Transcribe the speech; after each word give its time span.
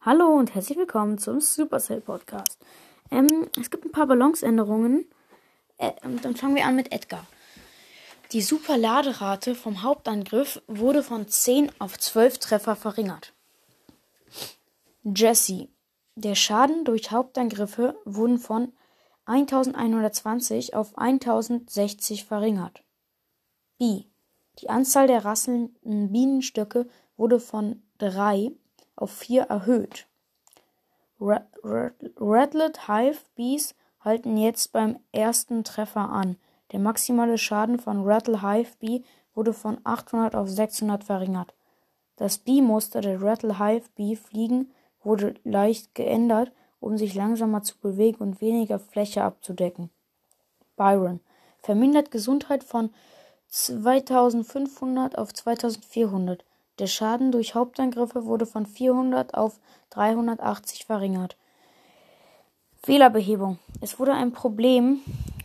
Hallo 0.00 0.28
und 0.28 0.54
herzlich 0.54 0.78
willkommen 0.78 1.18
zum 1.18 1.40
Supercell 1.40 2.00
Podcast. 2.00 2.56
Ähm, 3.10 3.48
es 3.60 3.68
gibt 3.68 3.84
ein 3.84 3.90
paar 3.90 4.06
Balanceänderungen. 4.06 5.06
Äh, 5.76 5.90
dann 6.22 6.36
fangen 6.36 6.54
wir 6.54 6.66
an 6.66 6.76
mit 6.76 6.92
Edgar. 6.92 7.26
Die 8.30 8.40
Superladerate 8.40 9.56
vom 9.56 9.82
Hauptangriff 9.82 10.62
wurde 10.68 11.02
von 11.02 11.26
10 11.26 11.72
auf 11.80 11.98
12 11.98 12.38
Treffer 12.38 12.76
verringert. 12.76 13.32
Jesse. 15.02 15.66
Der 16.14 16.36
Schaden 16.36 16.84
durch 16.84 17.10
Hauptangriffe 17.10 17.98
wurden 18.04 18.38
von 18.38 18.72
1120 19.24 20.74
auf 20.74 20.96
1060 20.96 22.24
verringert. 22.24 22.84
B. 23.78 24.04
Die 24.60 24.70
Anzahl 24.70 25.08
der 25.08 25.24
rasselnden 25.24 26.12
Bienenstöcke 26.12 26.88
wurde 27.16 27.40
von 27.40 27.82
3 27.98 28.52
auf 28.98 29.10
4 29.12 29.42
erhöht. 29.44 30.06
Redlet 31.20 32.88
Hive 32.88 33.20
Bees 33.34 33.74
halten 34.00 34.36
jetzt 34.36 34.72
beim 34.72 34.98
ersten 35.12 35.64
Treffer 35.64 36.10
an. 36.10 36.36
Der 36.72 36.80
maximale 36.80 37.38
Schaden 37.38 37.78
von 37.78 38.04
Rattle 38.04 38.42
Hive 38.42 38.76
Bee 38.78 39.04
wurde 39.34 39.52
von 39.52 39.78
800 39.84 40.34
auf 40.34 40.48
600 40.48 41.04
verringert. 41.04 41.54
Das 42.16 42.38
Bee-Muster 42.38 43.00
der 43.00 43.22
Rattle 43.22 43.58
Hive 43.58 43.88
Bee 43.94 44.16
Fliegen 44.16 44.72
wurde 45.02 45.34
leicht 45.44 45.94
geändert, 45.94 46.52
um 46.80 46.98
sich 46.98 47.14
langsamer 47.14 47.62
zu 47.62 47.78
bewegen 47.78 48.18
und 48.18 48.40
weniger 48.40 48.78
Fläche 48.78 49.22
abzudecken. 49.22 49.90
Byron 50.76 51.20
vermindert 51.60 52.10
Gesundheit 52.10 52.64
von 52.64 52.90
2500 53.48 55.16
auf 55.18 55.32
2400. 55.32 56.44
Der 56.78 56.86
Schaden 56.86 57.32
durch 57.32 57.56
Hauptangriffe 57.56 58.24
wurde 58.24 58.46
von 58.46 58.64
400 58.64 59.34
auf 59.34 59.58
380 59.90 60.86
verringert. 60.86 61.36
Fehlerbehebung. 62.82 63.58
Es 63.80 63.98
wurde 63.98 64.12
ein 64.12 64.30
Problem 64.32 65.00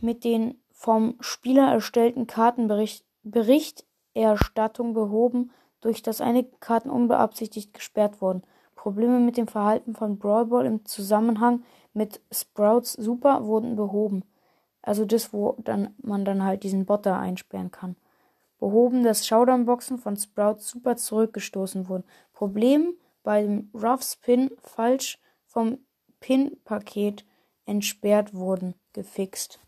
mit 0.00 0.22
den 0.24 0.58
vom 0.72 1.16
Spieler 1.20 1.70
erstellten 1.70 2.26
Kartenberichterstattung 2.26 4.94
behoben, 4.94 5.50
durch 5.80 6.02
das 6.02 6.20
einige 6.20 6.50
Karten 6.60 6.90
unbeabsichtigt 6.90 7.72
gesperrt 7.74 8.20
wurden. 8.20 8.42
Probleme 8.74 9.20
mit 9.20 9.36
dem 9.36 9.46
Verhalten 9.48 9.94
von 9.94 10.18
Brawl 10.18 10.46
Ball 10.46 10.66
im 10.66 10.84
Zusammenhang 10.86 11.62
mit 11.92 12.20
Sprouts 12.32 12.94
Super 12.94 13.44
wurden 13.44 13.76
behoben. 13.76 14.24
Also 14.82 15.04
das, 15.04 15.32
wo 15.32 15.54
dann 15.58 15.94
man 15.98 16.24
dann 16.24 16.42
halt 16.42 16.62
diesen 16.62 16.86
Bot 16.86 17.06
da 17.06 17.18
einsperren 17.18 17.70
kann 17.70 17.96
behoben, 18.58 19.02
dass 19.04 19.26
Showdown-Boxen 19.26 19.98
von 19.98 20.16
Sprout 20.16 20.58
super 20.58 20.96
zurückgestoßen 20.96 21.88
wurden. 21.88 22.04
Problem 22.32 22.94
beim 23.22 23.70
Rough 23.74 24.02
Spin 24.02 24.50
falsch 24.62 25.18
vom 25.46 25.78
Pin-Paket 26.20 27.24
entsperrt 27.66 28.34
wurden, 28.34 28.74
gefixt. 28.92 29.60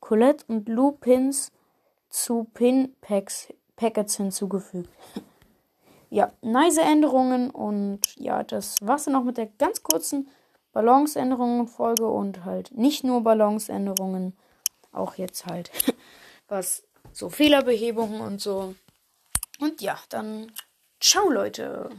Colette 0.00 0.44
und 0.48 0.68
Lou 0.68 0.92
Pins 0.92 1.52
zu 2.08 2.44
Pin-Packets 2.54 4.16
hinzugefügt. 4.16 4.90
ja, 6.10 6.32
nice 6.42 6.78
Änderungen 6.78 7.50
und 7.50 8.00
ja, 8.16 8.42
das 8.42 8.76
war's 8.82 9.04
dann 9.04 9.16
auch 9.16 9.24
mit 9.24 9.36
der 9.36 9.46
ganz 9.46 9.82
kurzen 9.82 10.28
Balance-Änderungen-Folge 10.72 12.06
und 12.06 12.44
halt 12.44 12.72
nicht 12.76 13.04
nur 13.04 13.22
Balance-Änderungen, 13.22 14.36
auch 14.92 15.16
jetzt 15.16 15.46
halt 15.46 15.70
was 16.48 16.84
so 17.12 17.28
Fehlerbehebungen 17.28 18.20
und 18.20 18.40
so. 18.40 18.74
Und 19.58 19.80
ja, 19.80 19.98
dann 20.08 20.52
ciao 21.00 21.30
Leute. 21.30 21.90